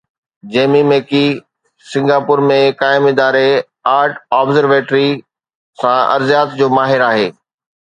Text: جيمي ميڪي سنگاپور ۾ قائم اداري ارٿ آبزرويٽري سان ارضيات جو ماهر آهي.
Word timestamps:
جيمي 0.53 0.79
ميڪي 0.91 1.21
سنگاپور 1.89 2.41
۾ 2.53 2.57
قائم 2.79 3.03
اداري 3.11 3.45
ارٿ 3.99 4.13
آبزرويٽري 4.41 5.07
سان 5.85 5.97
ارضيات 6.17 6.59
جو 6.59 6.73
ماهر 6.79 7.09
آهي. 7.13 7.33